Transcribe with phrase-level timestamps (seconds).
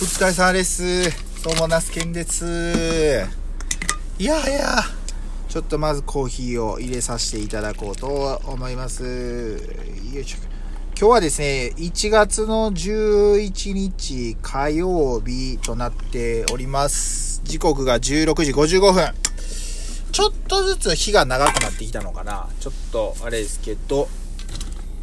[0.00, 1.10] お疲れ様です。
[1.42, 3.26] どうも、ナスケンです。
[4.16, 4.76] いやいや、
[5.48, 9.02] ちょっとまずコーヒーを入れさせていただこうと思います。
[10.14, 10.38] よいしょ。
[10.96, 17.40] 今日はですね、1月の11日火曜日となっております。
[17.42, 19.12] 時刻が16時55分。
[20.12, 22.48] ちょっとずつ日が長くなってきたのかな。
[22.60, 24.08] ちょっと、あれですけど。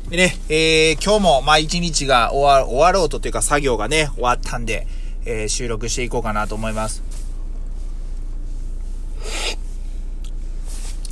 [0.10, 4.86] でね、えー、今日も、まあ、一日が終わ、終わろうとというか作業がね、終わったんで、
[5.26, 7.02] えー、収録していこうかなと思います。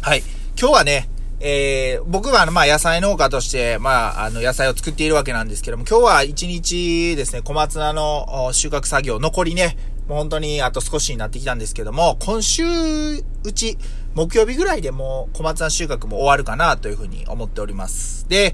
[0.02, 0.22] はい。
[0.60, 9.76] 今日はね、えー、僕は、まあ、野菜農家として、まあ、あの、野菜を作っているわけなんですけども、今日は一日ですね、小松菜の収穫作業、残りね、
[10.08, 13.80] もう本当にあと少しになってきたんですけども、今週うち、
[14.14, 18.30] 木曜日ぐらいでもう小松菜収穫も終わるかなというふうに思っております。
[18.30, 18.54] で、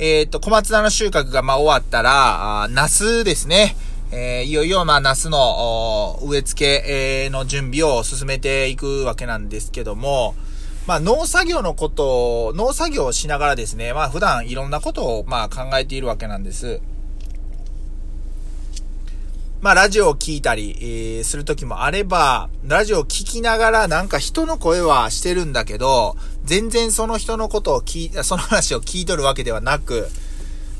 [0.00, 3.74] えっ、と、小松菜の収穫がまあ終わったら、あナスですね。
[4.12, 10.36] えーいよいよまあナスの植え付け、の準備を進めていくわけなんですけども、
[10.86, 16.80] まあ農作業のことを、農作業をしながらですね、まあ普段いろんなことをまあ考えているわけなんです。
[19.60, 30.08] まあ、ラジオを聞いたり、えーするときもあれば、ラジオを聞きながらなんか人の声はしてるんだけど、全然その人のことを聞い、 その話を聞いとるわけではなく、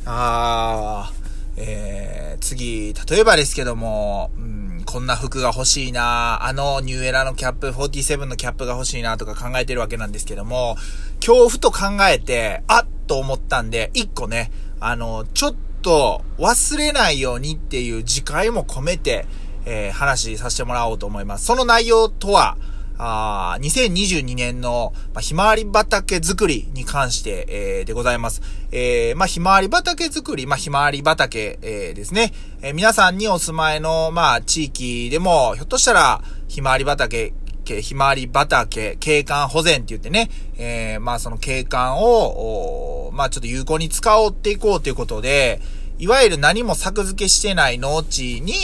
[0.07, 10.77] あー、えー、次、例えばですけども、うん、こんな服が欲しいなあのニューエラのキャップ、47のキャップが欲しいなとか考えてるわけなんですけども、
[11.19, 19.27] 恐怖と考えて、あっと思ったんで、一個ね、あの、ちょっとと忘れないようにっていう次回も込めて、
[19.65, 21.45] えー話させてもらおうと思います。
[21.47, 22.57] その内容とは、
[23.01, 28.43] あ2022年の、まあ、ひまわり畑作りに関して、えーでございます。
[28.73, 32.33] えーまあ、ひまわり畑作り、まあ、ひまわり畑、えーですね。
[32.61, 37.33] えー皆さんにお住まいの、まあ、地域でも、ひょっとしたら、ひまわり畑、
[37.65, 45.61] ひまわり畑、景観保全って言ってね、えーまあその景観を、まあちょっと有効に使おうっていこうということで、
[45.99, 48.55] いわゆる何も作付けしてない農地に、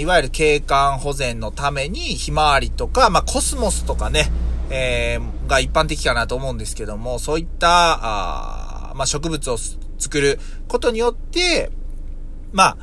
[0.00, 4.32] いわゆる景観保全のために、ひまわりとか、まあコスモスとかね、
[4.70, 9.58] えーが一般的かなと思うんですけども、そういった、あまあ植物を
[9.98, 11.70] 作ることによって、
[12.52, 12.78] ま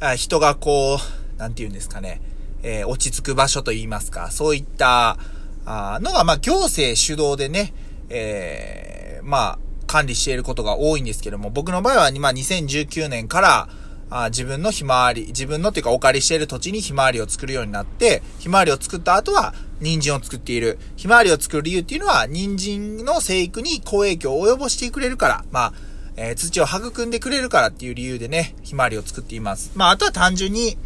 [0.00, 2.22] あ、人がこう、なんて言うんですかね、
[2.62, 5.18] えー落ち着く場所といいますか、そういった、
[5.66, 7.74] あのが、まあ、行政主導でね、
[8.08, 13.68] えーまあ、管理していることが多いんですけども、僕の場合は、まあ、2019年から、
[14.10, 20.78] あ自分のひまわり、自分のっていうかお借りしている土地にひまわりを作るようになって、ひまわりを作った後は、人参を作っている。
[20.96, 25.72] ひまわりを作る理由っていうのは、人参の生育に好影響を及ぼしてくれるから、まあ、
[26.16, 29.72] えー土を育んでくれるからっていう理由でね、ひまわりを作っています。
[29.74, 30.76] まあ、あとは単純に、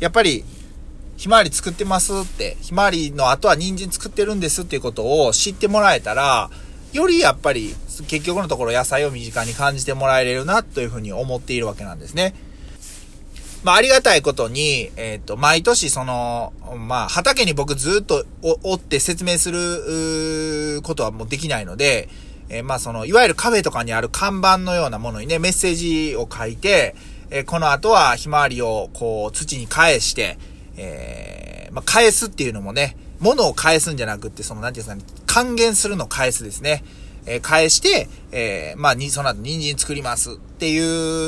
[0.00, 0.44] やっぱり、
[1.16, 6.50] ひまわり作ってますって、ひまわりの後は人参作ってるんですっていうことを知ってもらえたら、
[6.94, 7.74] よりやっぱり、
[8.06, 12.34] 結局のところ野菜を身近に感じてもらえれるなというふうに思っているわけなんですね。
[13.64, 18.24] まあ、ありがたいことに、えっ、と、毎年その、まあ、畑に僕ずっと
[18.62, 22.08] おって説明する、ことはもうできないので、
[22.48, 26.94] えーまあ、その、いわゆるカフェとかにある看板のようなものにね、メッセージを書いて、
[27.30, 30.38] えーこの後はひまわりをこう土に返して、
[30.76, 36.84] えーまあ、返すっていうのもね、物を返すんじゃなくって、その、なんていうんですかね、還元するの返すですね。
[37.26, 40.78] えー返して、えーまあ、に、その後、人参作りますってい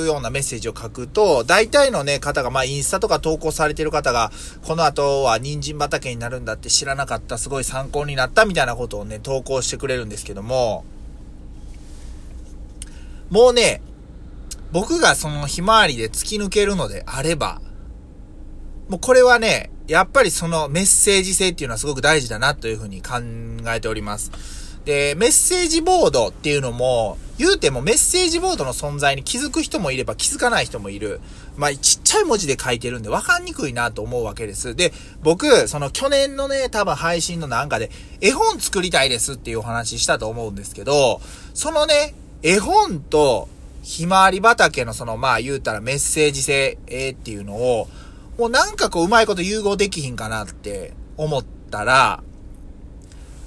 [0.05, 4.31] うようなメッセージを書くと、大体のね、方が、まあ、インスタとか投稿されてる方が、
[4.63, 10.85] この後は人参畑になるんだって知らなかった、すごい参考になったみたいなことをね、投稿してくれるんですけども、
[13.31, 13.83] もうね、
[14.71, 17.61] 僕がそのひまわりで突き抜けるのであれば、
[18.89, 23.15] もうこれはね、やっぱりそのメッセージ性っていうのはすごく大事だなというふうに考
[23.69, 24.31] えております。
[24.85, 31.21] で、メッセージボードっていうのも、言うてもメッセージボードの存在に気づく人もいれば気づかない人もいる。
[31.57, 34.75] まあ、ちっちゃい文字で書いてるんで分かんにくいなと思うわけです。
[34.75, 34.93] で、
[35.23, 37.91] 僕、その去年のね、多分配信のなんかで、
[38.21, 41.21] 絵本作りたいですっていうお話したと思うんですけど、
[41.53, 43.49] そのね、絵本と
[43.83, 47.89] ひまわり畑のその、まあ言うたらメッセージ性えーっていうのを、
[48.39, 52.23] もうなんかこううまいこと融合できひんかなって思ったら、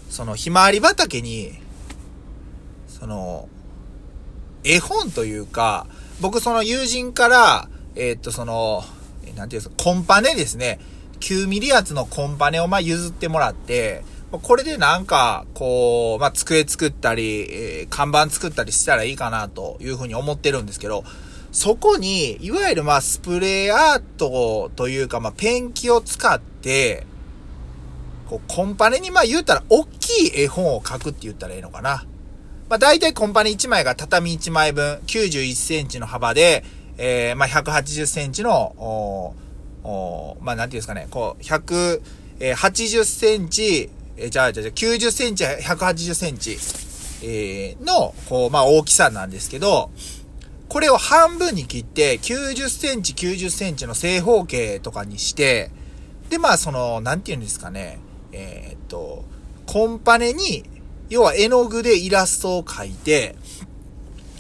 [0.10, 1.54] そのひまわり畑に、
[2.88, 3.48] その、
[4.64, 5.86] 絵本というか、
[6.20, 8.84] 僕その友人から、えーっとその、
[9.36, 10.80] なんていうんですか、コンパネですね。
[11.20, 21.04] 9ミリ厚のコンパネをま譲ってもらって、これでなんか、こう、まあ、机作ったり、えー看板作ったりしたらいいかなというふうに思ってるんですけど、
[21.52, 27.06] そこに、いわゆるまあスプレーアートというかまあペンキを使って、
[28.30, 32.06] こうコンパネにまあ言うたら大きい絵本を描くって言ったらいいのかな。
[32.70, 36.64] まあ大体コンパネ1枚が畳1枚分91センチの幅で、
[36.98, 39.34] えー、まあ180センチの、お
[39.84, 46.58] おまあなんていうんですかね、こう、180センチ、えー、じゃあ、じゃあ、90センチ、180センチ、
[47.24, 49.90] えー、の、こう、まあ大きさなんですけど、
[50.70, 55.72] これを半分に切って、90センチ、90センチの正方形とかにして、
[56.30, 58.00] で、まあ、その、なんて言うんですかね、
[58.32, 59.26] えー、っと、
[59.66, 60.64] コンパネに、
[61.10, 63.36] 要は絵の具でイラストを描いて、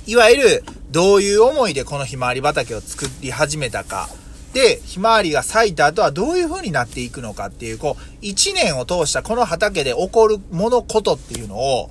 [0.06, 4.08] いわゆる、どういう思いでこのひまわり畑を作り始めたか。
[4.54, 11.90] で、ひまわりが咲いた後はどういう風になっていくのかっていう、こう、一年を通したこの畑で起こるものことっていうのを、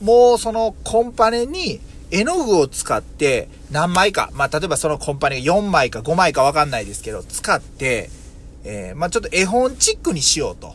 [0.00, 1.80] もうそのコンパネに
[2.12, 8.10] 絵の具を使って何枚か、まあ、例えばそのコンパネが4枚か5枚かわかんないですけど、使って、
[8.64, 10.74] えー、まあ、ちょっと絵本チックにしようと。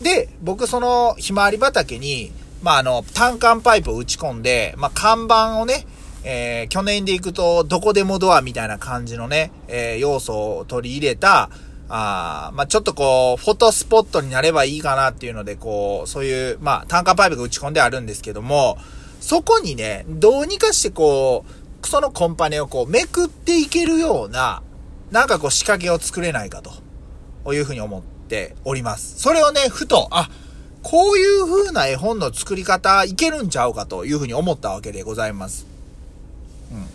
[0.00, 2.30] で、僕そのひまわり畑に、
[2.62, 5.86] まあ、あの、単管パイプを打ち込んで、まあ、看板をね、
[6.22, 11.50] えー、去年で行くと、どこでもドアみたいな感じのね、えー、要素を取り入れた、
[11.88, 18.78] あまあ、ちょっとこう、フォトスポットになればいいかなっていうので、こう、そういう、まあ、単管パイプが打ち込んであるんですけども、
[19.20, 21.44] そこにね、どうにかしてこ
[21.82, 24.62] う、そのコンパネをこう、めくっていけるような、
[25.10, 29.20] なんかこう、仕掛けを作れないかと、いうふうに思っております。
[29.20, 30.28] それをね、ふと、あ、
[30.82, 35.66] こういう風な絵本の作り方いけるんちゃうかというふうに思ったわけでございます。
[36.70, 36.86] うん。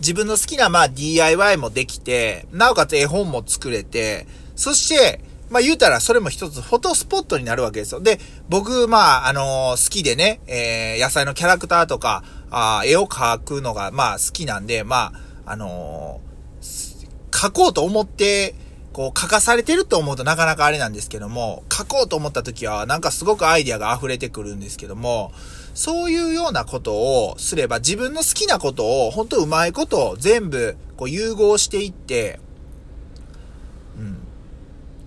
[0.00, 4.26] 自分の好きなまあ DIY もできて、なおかつ絵本も作れて、
[4.56, 5.20] そして、
[5.52, 8.00] まあ言うたらそれも一つフォトスポットになるわけですよ。
[8.00, 8.18] で、
[8.48, 15.12] 僕、まあ、あのー、好きでね、えー、野菜のキャラクターとか、あ絵を描くのが、まあ好きなんで、ま
[15.44, 18.54] あ、あのー、描こうと思って、
[18.92, 25.32] こう書かされてると思うとなかなかあれなんですけども、書こうと思った時はなんかすごくアイディアが溢れてくるんですけども、
[25.74, 32.38] そういうようなことをすれば自分の好きなことを本当うまいことを全部こう融合していって、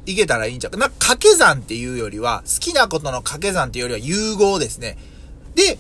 [0.06, 0.72] いけたらいいんちゃう？
[0.72, 0.78] か。
[0.78, 4.98] な、掛け算っていうよりは、好きなことの掛け算っていうよりは融合ですね。
[5.56, 5.78] で、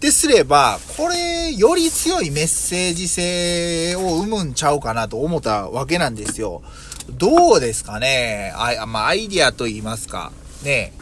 [0.00, 6.62] ですれば、これ、より強いメッセージ性を生むんちゃうかなと思ったわけなんですよ。
[7.10, 8.52] どうですかね？
[8.54, 10.30] あ、まあ、アイディアと言いますか。
[10.62, 10.92] ね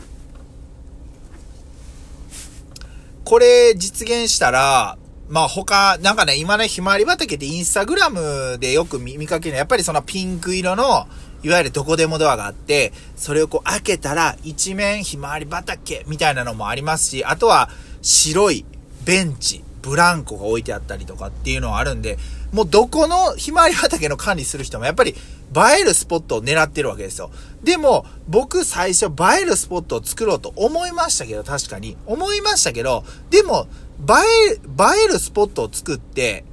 [3.25, 4.97] これ実現したら、
[5.29, 11.09] まあ他、なんかね、今ね、ひまわり畑ってインスタグラムでよく見かけるのは、やっぱりそのピンク色の、
[11.43, 17.71] いわゆるどこでもドアがあって、それをこう開けたら一面ひまわり畑みたいなのもありますし、あとは
[18.03, 18.65] 白い
[19.05, 22.19] ベンチ、ブランコが置いてあったりとかっていうのはあるんで、
[22.53, 27.31] もうどこのひまわり畑の管理する人もやっぱり映えるスポットを狙ってるわけですよ。
[27.63, 31.97] でも、僕最初映えるスポットを作ろうと思いましたけど、確かに。
[32.07, 33.69] 思いましたけど、でも、
[34.01, 34.59] え、映
[35.05, 36.45] えるスポットを作って、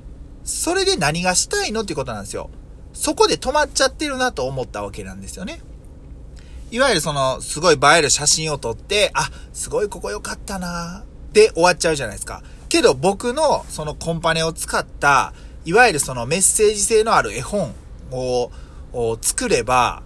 [0.44, 2.50] それで何がしたいのっていうことなんですよ。
[2.94, 5.62] そこで止まっちゃってるなと思ったわけなんですよね。
[6.72, 11.04] いわゆるその、すごい映える写真を撮って、あ、すごいここ良かったな
[11.34, 12.44] で終わっちゃうじゃないですか。
[12.70, 15.34] けど僕のそのコンパネを使った、
[15.66, 17.74] いわゆるそのメッセージ性のある絵本
[18.12, 18.52] を
[18.94, 20.04] を作れば、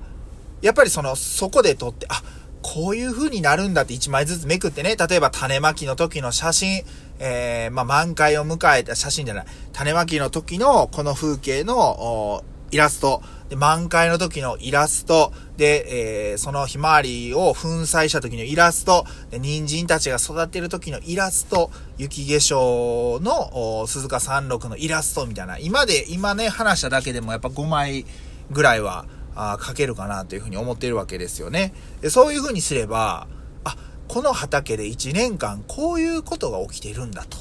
[0.62, 2.24] やっぱりその、そこで撮って、あ、
[2.62, 6.84] こういう風になるんだって1枚ずつめくってね、例えば種まきの時の写真、
[7.20, 28.06] えー、まあ、満開を迎えた写真じゃない、種まきの時のこの風景のイラスト、で、満開の時のイラスト、で、えー、そのひまわりを粉砕した時のイラスト、で、人参たちが育てる時のイラスト、雪化粧の鈴鹿三六のイラストみたいな、今で、今ね、話しただけでもやっぱ5枚、
[28.52, 29.06] ぐらいは、
[29.38, 31.74] あ書けるかなというふうに思っているわけですよね。
[32.01, 33.27] でそういうふうにすれば、
[33.63, 33.77] あ、
[34.08, 37.38] この畑で1年間こういうことが起きているんだと。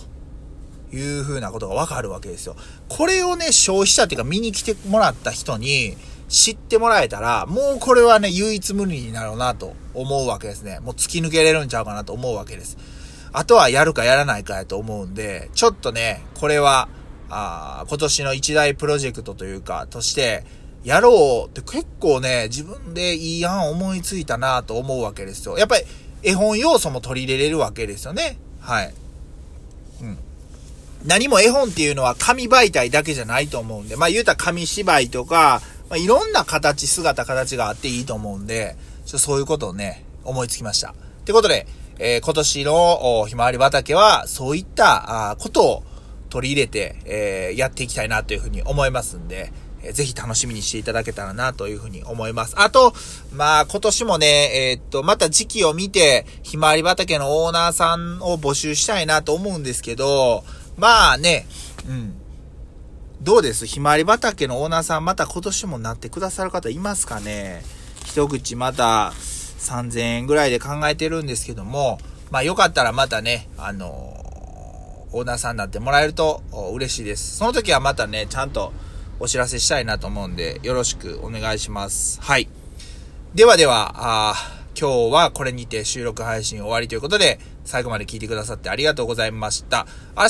[0.92, 2.56] いうふうなことがわかるわけですよ。
[2.88, 5.96] これをね、消費者っていうか見に来てもらった人に
[6.28, 10.80] 知ってもらえたら、もうこれはね、唯一無二になるなと思うわけですね。
[10.80, 12.78] もう突き抜けれるんちゃうかなと思うわけです。
[13.32, 16.88] あとはやるかやらないかやと思うんで、ちょっとね、これは、
[17.28, 20.44] あ今年の一大プロジェクトというか、として、
[20.86, 25.58] やろうって結構ね、自分でいい案思いついたなと思うわけですよ。
[25.58, 25.84] やっぱり
[26.22, 28.38] 絵本要素も取り入れれるわけですよね。
[28.60, 28.94] はい。
[30.00, 30.18] うん。
[31.04, 38.76] 何も絵本っていうのは紙媒体だけじゃないと思うんで、まあ言うたら紙芝居とか、まあ、いろんな形、姿、形があっていいと思うんで、
[39.06, 40.90] ちょそういうことをね、思いつきました。
[40.90, 41.66] ってことで、
[41.98, 45.82] えー、今年のひまわり畑はそういったあことを
[46.30, 49.52] 取り入れて、えー、やっていきたいなというふうに思いますんで、
[49.82, 52.54] えー、ぜひ楽しみにしていただけたらなというふうに思います。
[52.58, 52.94] あと、
[53.32, 60.44] まあ今年もね、えー、っと、また時期を見て、ひまわり畑のオーナーさんを募集したいなと思うんですけど、
[60.76, 61.46] まあね、
[61.88, 62.14] うん。
[63.22, 63.66] どうです？
[63.66, 67.62] ひまわり畑のオーナーさん、また今年もなってくださる方いますかね？
[68.04, 69.12] 一口また
[69.58, 71.98] 3000円ぐらいで考えてるんですけども、
[72.30, 73.86] まあよかったらまたね、あの
[75.12, 76.42] オーナーさんになってもらえると
[76.74, 77.36] 嬉しいです。
[77.36, 78.72] その時はまたね、ちゃんと
[79.18, 82.20] お知らせしたいなと思うんで、よろしくお願いします。
[82.20, 82.48] はい。
[83.34, 84.34] ではでは、あ
[84.78, 89.86] 今日はこれにて収録配信終わりということで、最後まで聞いてくださってありがとうございました。
[90.16, 90.28] 明日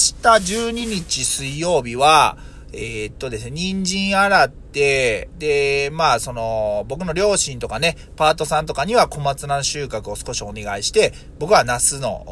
[0.68, 2.38] 12日水曜日は、
[2.72, 12.24] えー、っとですね、人参洗って、で、まあ、その、僕の両親とかね、パートさんとかには小松菜の収穫を少しお願いして、僕はナスの、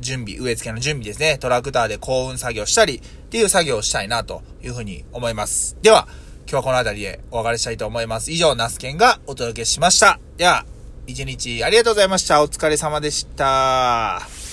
[0.00, 3.00] 準備、植え付けの準備ですね、トラクターで幸運作業したり、
[3.36, 5.76] っていう作業をしたいなというふうに思います。
[5.82, 6.08] では、
[6.46, 8.32] 今日はこの辺りでお別れしたいと思います。
[8.32, 10.18] 以上、ナスケンがお届けしました。
[10.38, 10.64] では、
[11.06, 12.42] 一日ありがとうございました。
[12.42, 14.45] お疲れ様でした。